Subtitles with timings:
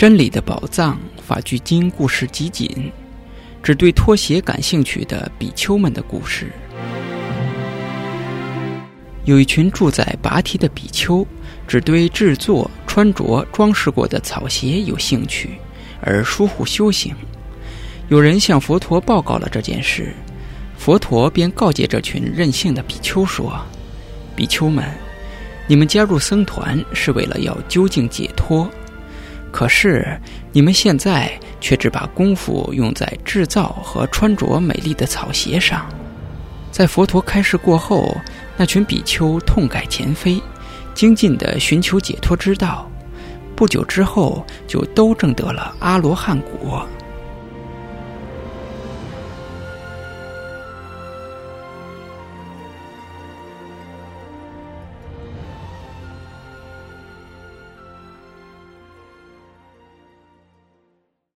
[0.00, 2.90] 真理的宝藏法句经故事集锦，
[3.62, 6.50] 只对拖鞋感兴趣的比丘们的故事。
[9.26, 11.26] 有一群住在拔提的比丘，
[11.68, 15.58] 只对制作、穿着、装饰过的草鞋有兴趣，
[16.00, 17.14] 而疏忽修行。
[18.08, 20.14] 有人向佛陀报告了这件事，
[20.78, 23.52] 佛陀便告诫这群任性的比丘说
[24.34, 24.82] ：“比丘们，
[25.66, 28.66] 你们加入僧团是为了要究竟解脱。”
[29.52, 30.18] 可是，
[30.52, 31.30] 你们现在
[31.60, 35.84] 却只把功夫用在制造和穿着美丽的草鞋上。
[36.70, 38.16] 在佛陀开示过后，
[38.56, 40.40] 那群比丘痛改前非，
[40.94, 42.88] 精进地寻求解脱之道。
[43.56, 46.88] 不久之后，就都证得了阿罗汉果。